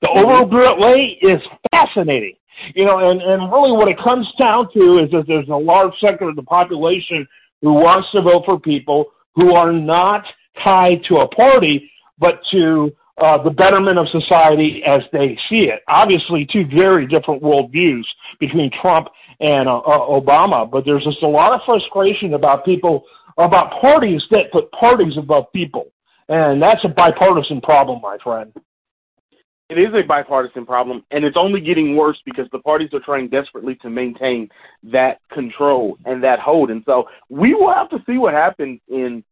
the 0.01 0.09
overlay 0.09 1.17
is 1.21 1.41
fascinating. 1.71 2.35
You 2.73 2.85
know, 2.85 3.11
and, 3.11 3.21
and 3.21 3.51
really 3.51 3.71
what 3.71 3.87
it 3.87 3.99
comes 3.99 4.27
down 4.39 4.71
to 4.73 4.99
is 4.99 5.11
that 5.11 5.25
there's 5.27 5.47
a 5.49 5.55
large 5.55 5.93
sector 5.99 6.29
of 6.29 6.35
the 6.35 6.43
population 6.43 7.27
who 7.61 7.73
wants 7.73 8.09
to 8.11 8.21
vote 8.21 8.43
for 8.45 8.59
people 8.59 9.05
who 9.35 9.53
are 9.53 9.71
not 9.71 10.23
tied 10.63 11.03
to 11.07 11.17
a 11.17 11.27
party, 11.27 11.91
but 12.19 12.39
to 12.51 12.91
uh, 13.19 13.41
the 13.43 13.49
betterment 13.49 13.97
of 13.97 14.07
society 14.09 14.81
as 14.85 15.01
they 15.11 15.37
see 15.49 15.69
it. 15.71 15.81
Obviously, 15.87 16.47
two 16.51 16.65
very 16.67 17.07
different 17.07 17.41
worldviews 17.41 18.03
between 18.39 18.71
Trump 18.81 19.07
and 19.39 19.67
uh, 19.67 19.77
uh, 19.79 20.07
Obama, 20.07 20.69
but 20.69 20.85
there's 20.85 21.03
just 21.03 21.21
a 21.23 21.27
lot 21.27 21.53
of 21.53 21.61
frustration 21.65 22.33
about 22.33 22.65
people, 22.65 23.03
about 23.37 23.79
parties 23.79 24.23
that 24.31 24.51
put 24.51 24.71
parties 24.71 25.17
above 25.17 25.45
people. 25.53 25.87
And 26.29 26.61
that's 26.61 26.83
a 26.83 26.89
bipartisan 26.89 27.61
problem, 27.61 28.01
my 28.01 28.17
friend. 28.23 28.51
It 29.69 29.77
is 29.77 29.93
a 29.93 30.01
bipartisan 30.01 30.65
problem, 30.65 31.03
and 31.11 31.25
it's 31.25 31.35
only 31.37 31.59
getting 31.59 31.95
worse 31.95 32.17
because 32.25 32.47
the 32.51 32.59
parties 32.59 32.89
are 32.93 33.01
trying 33.01 33.27
desperately 33.27 33.75
to 33.75 33.89
maintain 33.89 34.49
that 34.83 35.19
control 35.31 35.97
and 36.05 36.23
that 36.23 36.39
hold. 36.39 36.71
And 36.71 36.83
so 36.85 37.09
we 37.29 37.53
will 37.53 37.73
have 37.73 37.89
to 37.89 37.97
see 38.05 38.17
what 38.17 38.33
happens 38.33 38.79
in 38.87 39.23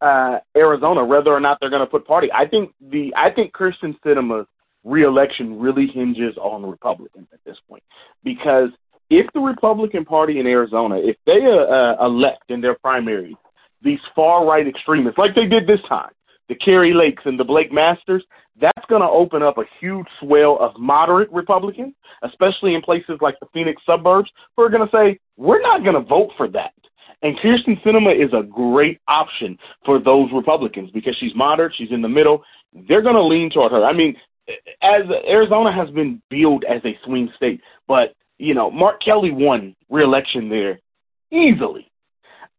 uh, 0.00 0.38
Arizona, 0.56 1.04
whether 1.04 1.30
or 1.30 1.40
not 1.40 1.58
they're 1.60 1.70
going 1.70 1.80
to 1.80 1.86
put 1.86 2.06
party. 2.06 2.30
I 2.32 2.46
think 2.46 2.72
the 2.90 3.12
I 3.16 3.30
think 3.30 3.52
Kyrsten 3.52 3.94
Sinema's 4.04 4.46
reelection 4.82 5.60
really 5.60 5.86
hinges 5.86 6.36
on 6.38 6.64
Republicans 6.68 7.28
at 7.32 7.38
this 7.44 7.56
point 7.68 7.84
because 8.24 8.70
if 9.10 9.26
the 9.32 9.40
Republican 9.40 10.04
Party 10.04 10.40
in 10.40 10.46
Arizona, 10.46 10.96
if 10.96 11.16
they 11.26 11.44
uh, 11.44 11.50
uh, 11.50 12.06
elect 12.06 12.44
in 12.48 12.60
their 12.60 12.74
primaries 12.74 13.36
these 13.82 14.00
far 14.14 14.46
right 14.46 14.66
extremists 14.66 15.18
like 15.18 15.34
they 15.34 15.46
did 15.46 15.66
this 15.66 15.80
time, 15.88 16.12
the 16.48 16.54
Kari 16.54 16.94
Lakes 16.94 17.22
and 17.26 17.38
the 17.38 17.44
Blake 17.44 17.72
Masters, 17.72 18.24
that's 18.60 18.86
going 18.88 19.02
to 19.02 19.08
open 19.08 19.42
up 19.42 19.58
a 19.58 19.64
huge 19.80 20.06
swell 20.20 20.58
of 20.60 20.78
moderate 20.78 21.30
Republicans, 21.32 21.94
especially 22.22 22.74
in 22.74 22.82
places 22.82 23.18
like 23.20 23.38
the 23.40 23.46
Phoenix 23.52 23.82
suburbs, 23.86 24.30
who 24.56 24.62
are 24.62 24.68
going 24.68 24.86
to 24.86 24.94
say, 24.94 25.18
we're 25.36 25.62
not 25.62 25.82
going 25.82 25.94
to 25.94 26.08
vote 26.08 26.30
for 26.36 26.48
that. 26.48 26.72
And 27.22 27.38
Kyrsten 27.38 27.80
Sinema 27.82 28.14
is 28.14 28.32
a 28.32 28.42
great 28.42 29.00
option 29.08 29.56
for 29.84 30.00
those 30.00 30.28
Republicans 30.32 30.90
because 30.90 31.16
she's 31.18 31.34
moderate, 31.34 31.72
she's 31.76 31.92
in 31.92 32.02
the 32.02 32.08
middle. 32.08 32.42
They're 32.88 33.02
going 33.02 33.14
to 33.14 33.22
lean 33.22 33.50
toward 33.50 33.72
her. 33.72 33.84
I 33.84 33.92
mean, 33.92 34.16
as 34.82 35.02
Arizona 35.26 35.72
has 35.72 35.88
been 35.90 36.20
billed 36.28 36.64
as 36.64 36.82
a 36.84 36.98
swing 37.04 37.30
state, 37.36 37.60
but 37.86 38.14
you 38.38 38.54
know, 38.54 38.70
Mark 38.70 39.00
Kelly 39.02 39.30
won 39.30 39.76
re-election 39.88 40.48
there 40.48 40.80
easily. 41.30 41.88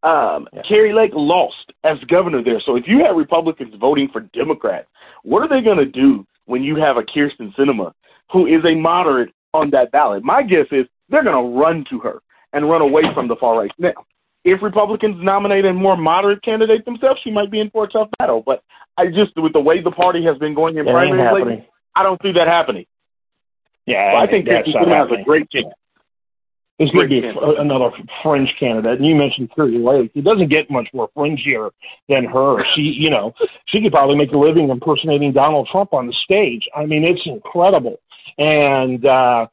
Um, 0.01 0.47
yeah. 0.53 0.61
Kari 0.67 0.93
Lake 0.93 1.11
lost 1.13 1.73
as 1.83 1.97
governor 2.07 2.43
there. 2.43 2.61
So 2.65 2.75
if 2.75 2.87
you 2.87 3.03
have 3.05 3.15
Republicans 3.15 3.73
voting 3.79 4.09
for 4.11 4.21
Democrats, 4.33 4.87
what 5.23 5.41
are 5.41 5.49
they 5.49 5.61
going 5.61 5.77
to 5.77 5.85
do 5.85 6.25
when 6.45 6.63
you 6.63 6.75
have 6.75 6.97
a 6.97 7.03
Kyrsten 7.03 7.53
Sinema 7.55 7.93
who 8.31 8.45
is 8.45 8.63
a 8.65 8.75
moderate 8.75 9.33
on 9.53 9.71
that 9.71 9.91
ballot? 9.91 10.23
My 10.23 10.43
guess 10.43 10.67
is 10.71 10.85
they're 11.09 11.23
going 11.23 11.35
to 11.35 11.59
run 11.59 11.85
to 11.89 11.99
her 11.99 12.21
and 12.53 12.69
run 12.69 12.81
away 12.81 13.03
from 13.13 13.27
the 13.27 13.35
far 13.35 13.57
right. 13.57 13.71
Now, 13.77 13.93
if 14.43 14.61
Republicans 14.61 15.17
nominate 15.23 15.65
a 15.65 15.73
more 15.73 15.97
moderate 15.97 16.43
candidate 16.43 16.85
themselves, 16.85 17.19
she 17.23 17.31
might 17.31 17.49
be 17.49 17.59
in 17.59 17.69
for 17.69 17.85
a 17.85 17.87
tough 17.87 18.09
battle. 18.19 18.43
But 18.45 18.61
I 18.97 19.07
just, 19.07 19.31
with 19.37 19.53
the 19.53 19.59
way 19.61 19.81
the 19.81 19.91
party 19.91 20.23
has 20.25 20.37
been 20.37 20.53
going 20.53 20.77
in 20.77 20.85
primaries 20.85 21.33
lately, 21.33 21.67
I 21.95 22.03
don't 22.03 22.21
see 22.21 22.33
that 22.33 22.47
happening. 22.47 22.85
Yeah, 23.85 24.15
I 24.17 24.27
think 24.27 24.47
Kyrsten 24.47 24.73
Sinema 24.75 25.09
has 25.09 25.19
a 25.19 25.23
great 25.23 25.49
chance. 25.49 25.67
There's 26.83 27.09
going 27.09 27.09
to 27.09 27.21
be 27.21 27.27
a, 27.27 27.61
another 27.61 27.91
fringe 28.21 28.53
candidate, 28.59 28.99
and 28.99 29.05
you 29.05 29.15
mentioned 29.15 29.51
Kari 29.55 29.77
Lake. 29.77 30.11
He 30.13 30.21
doesn't 30.21 30.49
get 30.49 30.69
much 30.69 30.87
more 30.93 31.09
fringier 31.15 31.71
than 32.09 32.25
her. 32.25 32.63
She, 32.75 32.81
you 32.81 33.09
know, 33.09 33.33
she 33.67 33.81
could 33.81 33.91
probably 33.91 34.15
make 34.15 34.31
a 34.31 34.37
living 34.37 34.69
impersonating 34.69 35.31
Donald 35.31 35.67
Trump 35.71 35.93
on 35.93 36.07
the 36.07 36.13
stage. 36.23 36.67
I 36.75 36.85
mean, 36.85 37.03
it's 37.03 37.21
incredible. 37.25 37.99
And 38.37 39.05
uh, 39.05 39.47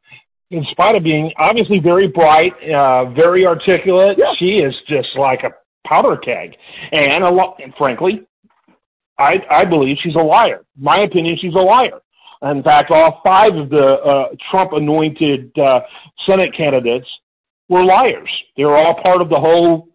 in 0.51 0.65
spite 0.71 0.97
of 0.97 1.05
being 1.05 1.33
obviously 1.39 1.79
very 1.79 2.09
bright, 2.09 2.53
uh, 2.69 3.11
very 3.11 3.47
articulate, 3.47 4.19
yeah. 4.19 4.33
she 4.39 4.59
is 4.59 4.75
just 4.89 5.09
like 5.17 5.45
a 5.45 5.51
powder 5.87 6.17
keg. 6.17 6.57
And 6.91 7.23
a 7.23 7.31
lot, 7.31 7.61
frankly, 7.79 8.23
I 9.19 9.35
I 9.51 9.65
believe 9.65 9.99
she's 10.03 10.17
a 10.17 10.19
liar. 10.19 10.65
My 10.77 11.01
opinion, 11.01 11.39
she's 11.41 11.55
a 11.55 11.59
liar. 11.59 12.01
In 12.43 12.63
fact, 12.63 12.91
all 12.91 13.21
five 13.23 13.55
of 13.55 13.69
the 13.69 13.85
uh, 13.85 14.29
Trump 14.51 14.73
anointed 14.73 15.57
uh, 15.59 15.81
Senate 16.25 16.55
candidates 16.57 17.07
were 17.69 17.85
liars. 17.85 18.31
They 18.57 18.65
were 18.65 18.77
all 18.77 19.01
part 19.03 19.21
of 19.21 19.29
the 19.29 19.39
whole 19.39 19.89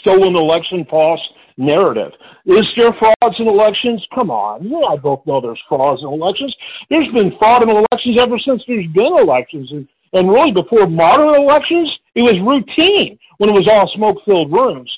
stolen 0.00 0.34
election 0.34 0.84
false 0.90 1.20
narrative. 1.56 2.12
Is 2.46 2.66
there 2.76 2.92
frauds 2.98 3.36
in 3.38 3.46
elections? 3.46 4.04
Come 4.14 4.30
on. 4.30 4.64
You 4.64 4.76
and 4.76 4.86
I 4.86 4.96
both 4.96 5.26
know 5.26 5.40
there's 5.40 5.62
frauds 5.68 6.02
in 6.02 6.08
elections. 6.08 6.54
There's 6.90 7.10
been 7.12 7.32
fraud 7.38 7.62
in 7.62 7.70
elections 7.70 8.16
ever 8.20 8.38
since 8.38 8.62
there's 8.66 8.86
been 8.92 9.18
elections. 9.18 9.70
And, 9.70 9.88
and 10.12 10.28
really, 10.28 10.52
before 10.52 10.86
modern 10.86 11.40
elections, 11.40 11.90
it 12.14 12.22
was 12.22 12.36
routine 12.44 13.18
when 13.38 13.50
it 13.50 13.52
was 13.52 13.68
all 13.70 13.90
smoke 13.94 14.18
filled 14.24 14.52
rooms. 14.52 14.90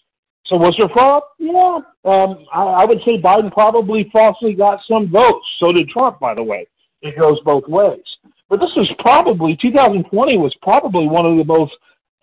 So 0.48 0.56
was 0.56 0.74
there 0.78 0.88
fraud? 0.88 1.22
Yeah. 1.38 1.78
Um, 2.04 2.46
I, 2.52 2.62
I 2.62 2.84
would 2.84 2.98
say 3.04 3.20
Biden 3.20 3.52
probably 3.52 4.08
falsely 4.12 4.54
got 4.54 4.80
some 4.88 5.10
votes. 5.10 5.46
So 5.60 5.72
did 5.72 5.88
Trump, 5.88 6.20
by 6.20 6.34
the 6.34 6.42
way. 6.42 6.66
It 7.02 7.18
goes 7.18 7.38
both 7.44 7.68
ways. 7.68 8.02
But 8.48 8.60
this 8.60 8.70
is 8.76 8.88
probably 8.98 9.56
2020 9.60 10.38
was 10.38 10.54
probably 10.62 11.06
one 11.06 11.26
of 11.26 11.36
the 11.36 11.44
most 11.44 11.72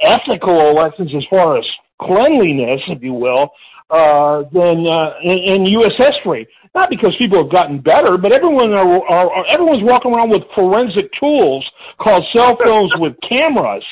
ethical 0.02 0.72
elections 0.72 1.12
as 1.16 1.24
far 1.30 1.58
as 1.58 1.66
cleanliness, 2.02 2.82
if 2.88 3.02
you 3.02 3.14
will, 3.14 3.50
uh, 3.92 4.44
than 4.52 4.88
uh, 4.88 5.14
in, 5.24 5.38
in 5.38 5.66
U.S. 5.66 5.94
history. 5.98 6.48
Not 6.74 6.90
because 6.90 7.16
people 7.18 7.42
have 7.42 7.52
gotten 7.52 7.80
better, 7.80 8.18
but 8.18 8.32
everyone 8.32 8.72
are, 8.74 9.04
are, 9.08 9.32
are 9.32 9.46
everyone's 9.46 9.84
walking 9.84 10.14
around 10.14 10.32
with 10.32 10.42
forensic 10.56 11.12
tools 11.20 11.64
called 12.00 12.26
cell 12.34 12.58
phones 12.62 12.92
with 12.98 13.14
cameras 13.28 13.84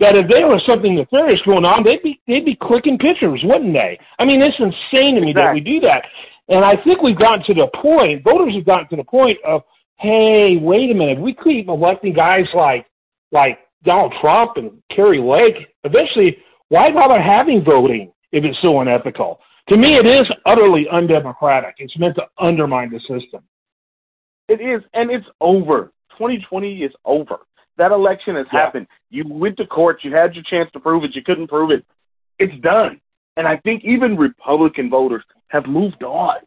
that 0.00 0.14
if 0.14 0.28
there 0.28 0.46
was 0.46 0.62
something 0.64 0.94
nefarious 0.94 1.40
going 1.44 1.64
on, 1.64 1.82
they'd 1.82 2.02
be 2.02 2.20
they'd 2.26 2.44
be 2.44 2.56
clicking 2.60 2.98
pictures, 2.98 3.40
wouldn't 3.44 3.72
they? 3.72 3.98
I 4.18 4.24
mean, 4.24 4.40
it's 4.40 4.58
insane 4.58 5.16
to 5.16 5.20
me 5.20 5.30
exactly. 5.30 5.32
that 5.32 5.54
we 5.54 5.60
do 5.60 5.80
that. 5.80 6.04
And 6.48 6.64
I 6.64 6.76
think 6.82 7.02
we've 7.02 7.18
gotten 7.18 7.44
to 7.46 7.54
the 7.54 7.68
point, 7.82 8.24
voters 8.24 8.54
have 8.54 8.64
gotten 8.64 8.88
to 8.88 8.96
the 8.96 9.04
point 9.04 9.38
of, 9.44 9.62
hey, 9.98 10.56
wait 10.56 10.90
a 10.90 10.94
minute, 10.94 11.20
we 11.20 11.34
keep 11.34 11.68
electing 11.68 12.14
guys 12.14 12.46
like 12.54 12.86
like 13.32 13.58
Donald 13.84 14.14
Trump 14.20 14.52
and 14.56 14.82
Kari 14.94 15.20
Lake. 15.20 15.68
Eventually, 15.84 16.38
why 16.68 16.90
bother 16.92 17.20
having 17.20 17.64
voting 17.64 18.12
if 18.32 18.44
it's 18.44 18.60
so 18.62 18.80
unethical? 18.80 19.40
To 19.68 19.76
me, 19.76 19.96
it 19.96 20.06
is 20.06 20.26
utterly 20.46 20.86
undemocratic. 20.90 21.74
It's 21.78 21.96
meant 21.98 22.16
to 22.16 22.22
undermine 22.38 22.90
the 22.90 23.00
system. 23.00 23.42
It 24.48 24.62
is, 24.62 24.82
and 24.94 25.10
it's 25.10 25.26
over. 25.42 25.92
2020 26.12 26.78
is 26.82 26.92
over. 27.04 27.40
That 27.78 27.92
election 27.92 28.34
has 28.34 28.46
yeah. 28.52 28.64
happened. 28.64 28.86
You 29.08 29.24
went 29.26 29.56
to 29.58 29.66
court. 29.66 30.00
You 30.02 30.14
had 30.14 30.34
your 30.34 30.44
chance 30.44 30.70
to 30.72 30.80
prove 30.80 31.04
it. 31.04 31.14
You 31.14 31.22
couldn't 31.22 31.48
prove 31.48 31.70
it. 31.70 31.84
It's 32.38 32.60
done. 32.60 33.00
And 33.36 33.46
I 33.46 33.56
think 33.56 33.84
even 33.84 34.16
Republican 34.16 34.90
voters 34.90 35.22
have 35.48 35.66
moved 35.66 36.02
on. 36.02 36.38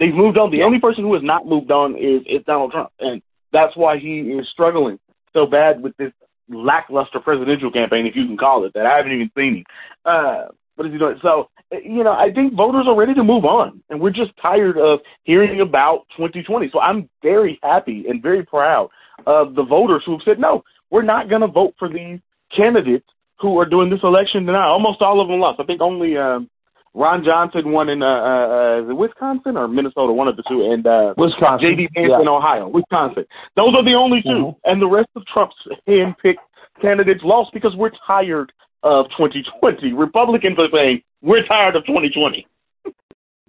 They've 0.00 0.14
moved 0.14 0.38
on. 0.38 0.50
The 0.50 0.62
only 0.62 0.80
person 0.80 1.04
who 1.04 1.14
has 1.14 1.22
not 1.22 1.46
moved 1.46 1.70
on 1.70 1.94
is, 1.94 2.22
is 2.26 2.44
Donald 2.46 2.72
Trump. 2.72 2.90
And 3.00 3.22
that's 3.52 3.76
why 3.76 3.98
he 3.98 4.20
is 4.20 4.48
struggling 4.52 4.98
so 5.32 5.46
bad 5.46 5.82
with 5.82 5.96
this 5.98 6.12
lackluster 6.48 7.20
presidential 7.20 7.70
campaign, 7.70 8.06
if 8.06 8.16
you 8.16 8.26
can 8.26 8.36
call 8.36 8.64
it 8.64 8.72
that. 8.74 8.86
I 8.86 8.96
haven't 8.96 9.12
even 9.12 9.30
seen 9.36 9.56
him. 9.56 9.64
Uh, 10.04 10.44
what 10.76 10.86
is 10.86 10.92
he 10.92 10.98
doing? 10.98 11.18
So, 11.22 11.48
you 11.70 12.04
know, 12.04 12.12
I 12.12 12.30
think 12.32 12.54
voters 12.54 12.86
are 12.86 12.96
ready 12.96 13.14
to 13.14 13.24
move 13.24 13.44
on. 13.44 13.82
And 13.90 14.00
we're 14.00 14.10
just 14.10 14.32
tired 14.40 14.78
of 14.78 15.00
hearing 15.24 15.60
about 15.60 16.06
2020. 16.16 16.70
So 16.72 16.80
I'm 16.80 17.08
very 17.22 17.58
happy 17.62 18.04
and 18.08 18.22
very 18.22 18.44
proud 18.44 18.90
of 19.26 19.54
the 19.54 19.62
voters 19.62 20.02
who 20.04 20.12
have 20.12 20.22
said, 20.24 20.38
no, 20.38 20.62
we're 20.90 21.02
not 21.02 21.28
going 21.28 21.40
to 21.40 21.48
vote 21.48 21.74
for 21.78 21.88
these 21.88 22.20
candidates 22.54 23.06
who 23.40 23.58
are 23.58 23.66
doing 23.66 23.90
this 23.90 24.00
election 24.02 24.46
tonight. 24.46 24.66
Almost 24.66 25.02
all 25.02 25.20
of 25.20 25.28
them 25.28 25.40
lost. 25.40 25.60
I 25.60 25.64
think 25.64 25.80
only 25.80 26.16
um, 26.16 26.48
Ron 26.94 27.22
Johnson 27.24 27.72
won 27.72 27.88
in 27.90 28.02
uh, 28.02 28.06
uh, 28.06 28.82
uh 28.90 28.94
Wisconsin 28.94 29.56
or 29.56 29.68
Minnesota, 29.68 30.12
one 30.12 30.28
of 30.28 30.36
the 30.36 30.42
two, 30.48 30.72
and 30.72 30.86
uh, 30.86 31.14
Wisconsin, 31.18 31.70
J.D. 31.70 31.88
Vance 31.94 32.08
yeah. 32.10 32.20
in 32.20 32.28
Ohio, 32.28 32.68
Wisconsin. 32.68 33.24
Those 33.54 33.74
are 33.74 33.84
the 33.84 33.94
only 33.94 34.22
2 34.22 34.28
mm-hmm. 34.28 34.70
and 34.70 34.80
the 34.80 34.86
rest 34.86 35.08
of 35.14 35.24
Trump's 35.26 35.54
hand-picked 35.86 36.40
candidates 36.80 37.20
lost 37.22 37.52
because 37.52 37.74
we're 37.76 37.92
tired 38.06 38.52
of 38.82 39.06
2020. 39.16 39.92
Republicans 39.92 40.58
are 40.58 40.68
saying 40.72 41.02
we're 41.20 41.44
tired 41.46 41.76
of 41.76 41.84
2020. 41.86 42.46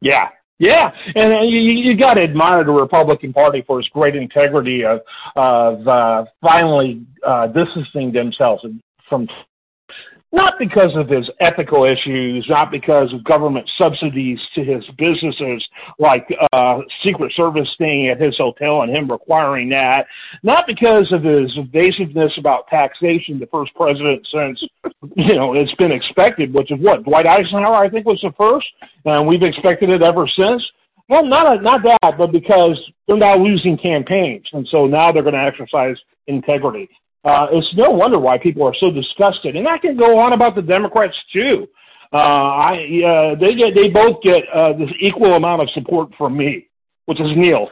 yeah, 0.01 0.29
yeah, 0.59 0.91
and 1.15 1.33
uh, 1.33 1.41
you, 1.41 1.59
you 1.59 1.95
got 1.95 2.15
to 2.15 2.21
admire 2.21 2.63
the 2.63 2.71
Republican 2.71 3.31
Party 3.31 3.63
for 3.65 3.79
its 3.79 3.89
great 3.89 4.15
integrity 4.15 4.83
of 4.83 5.01
of 5.35 5.87
uh, 5.87 6.25
finally 6.41 7.05
uh, 7.25 7.47
distancing 7.47 8.11
themselves 8.11 8.65
from 9.07 9.27
not 10.31 10.55
because 10.59 10.91
of 10.95 11.07
his 11.07 11.29
ethical 11.39 11.85
issues, 11.85 12.45
not 12.49 12.69
because 12.69 13.13
of 13.13 13.23
government 13.23 13.69
subsidies 13.77 14.39
to 14.55 14.63
his 14.63 14.83
businesses, 14.97 15.65
like 15.99 16.27
uh, 16.51 16.79
Secret 17.03 17.31
Service 17.33 17.67
staying 17.75 18.09
at 18.09 18.19
his 18.19 18.35
hotel 18.37 18.81
and 18.81 18.95
him 18.95 19.09
requiring 19.09 19.69
that, 19.69 20.05
not 20.43 20.67
because 20.67 21.11
of 21.13 21.23
his 21.23 21.51
evasiveness 21.55 22.33
about 22.37 22.67
taxation, 22.67 23.39
the 23.39 23.47
first 23.47 23.73
president 23.75 24.27
since 24.31 24.61
you 25.15 25.35
know 25.35 25.53
it's 25.53 25.73
been 25.75 25.91
expected, 25.91 26.53
which 26.53 26.71
is 26.71 26.79
what 26.81 27.03
Dwight 27.03 27.25
Eisenhower 27.25 27.75
I 27.75 27.89
think 27.89 28.05
was 28.05 28.19
the 28.21 28.33
first, 28.37 28.67
and 29.05 29.27
we've 29.27 29.43
expected 29.43 29.89
it 29.89 30.01
ever 30.01 30.27
since. 30.27 30.63
Well, 31.09 31.25
not 31.25 31.63
not 31.63 31.83
that, 31.83 32.17
but 32.17 32.33
because 32.33 32.77
they're 33.07 33.15
now 33.15 33.37
losing 33.37 33.77
campaigns, 33.77 34.45
and 34.51 34.67
so 34.69 34.87
now 34.87 35.11
they're 35.11 35.23
going 35.23 35.35
to 35.35 35.41
exercise 35.41 35.95
integrity. 36.27 36.89
Uh, 37.27 37.47
it's 37.51 37.67
no 37.75 37.89
wonder 37.89 38.17
why 38.17 38.37
people 38.37 38.65
are 38.65 38.75
so 38.79 38.89
disgusted, 38.89 39.57
and 39.57 39.67
I 39.67 39.77
can 39.77 39.97
go 39.97 40.17
on 40.17 40.31
about 40.31 40.55
the 40.55 40.61
Democrats 40.61 41.15
too. 41.33 41.67
Uh, 42.13 42.15
I 42.15 42.73
uh, 43.05 43.35
they 43.35 43.53
get 43.53 43.75
they 43.75 43.89
both 43.89 44.21
get 44.23 44.43
uh, 44.55 44.71
this 44.71 44.89
equal 45.01 45.33
amount 45.33 45.61
of 45.61 45.69
support 45.71 46.09
from 46.17 46.37
me, 46.37 46.69
which 47.05 47.19
is 47.19 47.27
Neil. 47.35 47.69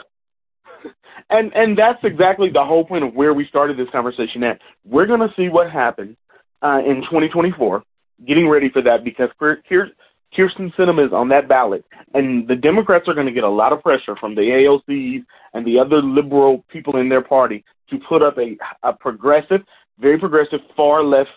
And 1.31 1.51
and 1.55 1.75
that's 1.75 1.97
exactly 2.03 2.51
the 2.51 2.63
whole 2.63 2.85
point 2.85 3.03
of 3.03 3.15
where 3.15 3.33
we 3.33 3.47
started 3.47 3.77
this 3.77 3.89
conversation 3.91 4.43
at. 4.43 4.59
We're 4.83 5.07
going 5.07 5.21
to 5.21 5.33
see 5.35 5.49
what 5.49 5.71
happens 5.71 6.15
uh, 6.61 6.81
in 6.85 6.97
2024. 7.01 7.81
Getting 8.27 8.47
ready 8.47 8.69
for 8.69 8.83
that 8.83 9.03
because 9.03 9.29
here's 9.67 9.89
Kyrsten 10.37 10.71
Sinema 10.75 11.07
is 11.07 11.13
on 11.13 11.27
that 11.29 11.47
ballot, 11.47 11.83
and 12.13 12.47
the 12.47 12.55
Democrats 12.55 13.07
are 13.07 13.15
going 13.15 13.25
to 13.25 13.31
get 13.31 13.43
a 13.43 13.49
lot 13.49 13.73
of 13.73 13.81
pressure 13.81 14.15
from 14.17 14.35
the 14.35 14.41
AOCs 14.41 15.25
and 15.55 15.65
the 15.65 15.79
other 15.79 15.99
liberal 16.01 16.63
people 16.69 16.97
in 16.97 17.09
their 17.09 17.23
party 17.23 17.63
to 17.89 17.99
put 18.07 18.21
up 18.21 18.37
a, 18.37 18.57
a 18.83 18.93
progressive, 18.93 19.61
very 19.99 20.19
progressive, 20.19 20.59
far 20.75 21.03
left 21.03 21.29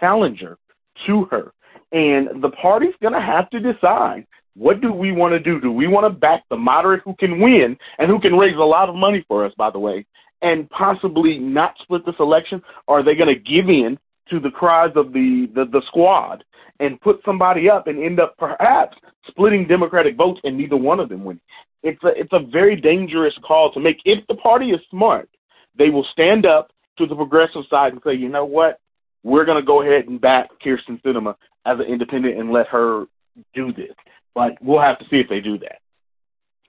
challenger 0.00 0.58
to 1.06 1.24
her. 1.26 1.52
And 1.92 2.42
the 2.42 2.50
party's 2.50 2.94
going 3.00 3.14
to 3.14 3.20
have 3.20 3.48
to 3.50 3.60
decide 3.60 4.26
what 4.56 4.80
do 4.80 4.90
we 4.90 5.12
want 5.12 5.32
to 5.32 5.38
do? 5.38 5.60
Do 5.60 5.70
we 5.70 5.86
want 5.86 6.06
to 6.06 6.18
back 6.18 6.44
the 6.48 6.56
moderate 6.56 7.02
who 7.04 7.14
can 7.14 7.40
win 7.40 7.76
and 7.98 8.10
who 8.10 8.18
can 8.18 8.36
raise 8.36 8.56
a 8.56 8.60
lot 8.60 8.88
of 8.88 8.94
money 8.94 9.24
for 9.28 9.44
us, 9.44 9.52
by 9.58 9.70
the 9.70 9.78
way, 9.78 10.06
and 10.40 10.68
possibly 10.70 11.38
not 11.38 11.74
split 11.82 12.06
this 12.06 12.14
election? 12.18 12.62
Or 12.86 13.00
are 13.00 13.02
they 13.02 13.14
going 13.14 13.34
to 13.34 13.40
give 13.40 13.68
in 13.68 13.98
to 14.30 14.40
the 14.40 14.50
cries 14.50 14.92
of 14.96 15.12
the, 15.12 15.50
the, 15.54 15.66
the 15.66 15.82
squad 15.88 16.42
and 16.80 17.00
put 17.02 17.20
somebody 17.24 17.68
up 17.68 17.86
and 17.86 18.02
end 18.02 18.18
up 18.18 18.34
perhaps 18.38 18.96
splitting 19.28 19.68
Democratic 19.68 20.16
votes 20.16 20.40
and 20.44 20.56
neither 20.56 20.76
one 20.76 21.00
of 21.00 21.10
them 21.10 21.24
win? 21.24 21.38
It's 21.82 22.02
a, 22.02 22.08
it's 22.18 22.32
a 22.32 22.40
very 22.50 22.76
dangerous 22.76 23.34
call 23.46 23.70
to 23.72 23.80
make. 23.80 23.98
If 24.06 24.26
the 24.26 24.36
party 24.36 24.70
is 24.70 24.80
smart, 24.90 25.28
they 25.78 25.90
will 25.90 26.06
stand 26.12 26.46
up 26.46 26.70
to 26.98 27.06
the 27.06 27.14
progressive 27.14 27.62
side 27.68 27.92
and 27.92 28.02
say, 28.04 28.14
you 28.14 28.28
know 28.28 28.44
what? 28.44 28.80
We're 29.22 29.44
going 29.44 29.60
to 29.60 29.66
go 29.66 29.82
ahead 29.82 30.08
and 30.08 30.20
back 30.20 30.48
Kyrsten 30.64 31.02
Sinema 31.02 31.34
as 31.66 31.78
an 31.78 31.86
independent 31.86 32.38
and 32.38 32.52
let 32.52 32.68
her 32.68 33.06
do 33.54 33.72
this. 33.72 33.94
But 34.34 34.52
we'll 34.60 34.80
have 34.80 34.98
to 34.98 35.04
see 35.10 35.16
if 35.16 35.28
they 35.28 35.40
do 35.40 35.58
that. 35.58 35.78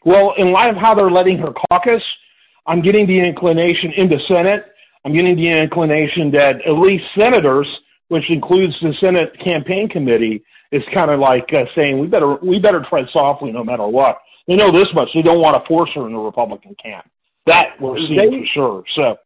Well, 0.05 0.33
in 0.37 0.51
light 0.51 0.69
of 0.69 0.77
how 0.77 0.95
they're 0.95 1.11
letting 1.11 1.37
her 1.39 1.53
caucus, 1.69 2.03
I'm 2.65 2.81
getting 2.81 3.07
the 3.07 3.19
inclination 3.19 3.91
in 3.95 4.09
the 4.09 4.19
Senate. 4.27 4.65
I'm 5.05 5.13
getting 5.13 5.35
the 5.35 5.47
inclination 5.47 6.31
that 6.31 6.65
at 6.67 6.73
least 6.73 7.03
senators, 7.15 7.67
which 8.09 8.29
includes 8.29 8.73
the 8.81 8.93
Senate 8.99 9.37
campaign 9.43 9.87
committee, 9.89 10.43
is 10.71 10.83
kind 10.93 11.11
of 11.11 11.19
like 11.19 11.47
uh, 11.53 11.63
saying 11.75 11.99
we 11.99 12.07
better 12.07 12.35
we 12.35 12.59
better 12.59 12.85
tread 12.89 13.05
softly 13.13 13.51
no 13.51 13.63
matter 13.63 13.87
what. 13.87 14.17
They 14.47 14.55
know 14.55 14.71
this 14.71 14.87
much; 14.93 15.09
they 15.13 15.21
don't 15.21 15.39
want 15.39 15.61
to 15.61 15.67
force 15.67 15.89
her 15.95 16.07
in 16.07 16.13
the 16.13 16.19
Republican 16.19 16.75
camp. 16.81 17.09
That 17.48 17.80
we're 17.80 17.98
seeing 17.98 18.46
for 18.54 18.54
sure. 18.54 18.84
So 18.96 19.18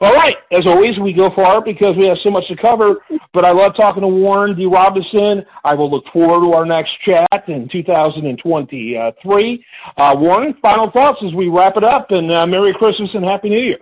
all 0.00 0.14
right. 0.14 0.36
As 0.52 0.66
always, 0.66 0.98
we 0.98 1.12
go 1.12 1.30
far 1.34 1.62
because 1.62 1.96
we 1.96 2.06
have 2.06 2.18
so 2.22 2.30
much 2.30 2.46
to 2.48 2.56
cover, 2.56 2.96
but 3.32 3.44
I 3.44 3.52
love 3.52 3.72
talking 3.76 4.02
to 4.02 4.08
Warren 4.08 4.56
D. 4.56 4.66
Robinson. 4.66 5.44
I 5.64 5.74
will 5.74 5.90
look 5.90 6.04
forward 6.12 6.46
to 6.46 6.52
our 6.54 6.64
next 6.64 6.92
chat 7.04 7.28
in 7.48 7.68
2023. 7.70 9.64
Uh, 9.96 10.14
Warren, 10.16 10.54
final 10.62 10.90
thoughts 10.90 11.20
as 11.26 11.34
we 11.34 11.48
wrap 11.48 11.76
it 11.76 11.84
up, 11.84 12.10
and 12.10 12.30
uh, 12.32 12.46
Merry 12.46 12.74
Christmas 12.74 13.10
and 13.14 13.24
Happy 13.24 13.50
New 13.50 13.60
Year. 13.60 13.78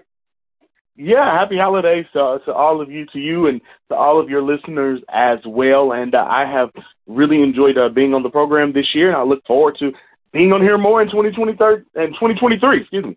Yeah, 0.95 1.39
happy 1.39 1.57
holidays 1.57 2.05
to, 2.13 2.39
to 2.45 2.53
all 2.53 2.83
of 2.83 2.91
you, 2.91 3.07
to 3.13 3.19
you, 3.19 3.47
and 3.47 3.61
to 3.89 3.95
all 3.95 4.21
of 4.21 4.29
your 4.29 4.43
listeners 4.43 5.01
as 5.13 5.39
well. 5.47 5.93
And 5.93 6.15
uh, 6.15 6.27
I 6.29 6.45
have 6.45 6.71
really 7.07 7.43
enjoyed 7.43 7.79
uh, 7.79 7.89
being 7.89 8.13
on 8.13 8.23
the 8.23 8.29
program 8.29 8.73
this 8.73 8.89
year, 8.95 9.09
and 9.09 9.17
I 9.17 9.23
look 9.23 9.45
forward 9.47 9.77
to 9.79 9.91
being 10.33 10.53
on 10.53 10.61
here 10.61 10.77
more 10.77 11.01
in 11.01 11.09
2023 11.09 11.67
and 11.95 12.15
2023. 12.15 12.81
Excuse 12.83 13.05
me. 13.05 13.17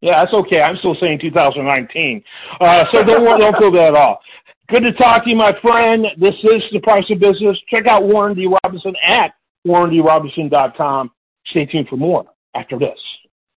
Yeah, 0.00 0.22
that's 0.22 0.34
okay. 0.34 0.60
I'm 0.60 0.76
still 0.76 0.96
saying 1.00 1.20
2019. 1.20 2.22
Uh, 2.60 2.84
so 2.92 3.04
don't 3.04 3.24
don't 3.24 3.56
feel 3.56 3.72
that 3.72 3.88
at 3.88 3.94
all. 3.94 4.20
Good 4.68 4.82
to 4.82 4.92
talk 4.92 5.24
to 5.24 5.30
you, 5.30 5.36
my 5.36 5.52
friend. 5.62 6.06
This 6.18 6.34
is 6.42 6.62
The 6.72 6.80
Price 6.80 7.04
of 7.10 7.20
Business. 7.20 7.56
Check 7.70 7.86
out 7.86 8.02
Warren 8.02 8.34
D. 8.34 8.48
Robinson 8.64 8.94
at 9.06 9.32
warrendrobinson.com. 9.66 11.10
Stay 11.46 11.66
tuned 11.66 11.88
for 11.88 11.96
more 11.96 12.24
after 12.54 12.78
this. 12.78 12.98